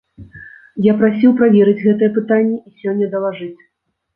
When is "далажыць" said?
3.13-3.55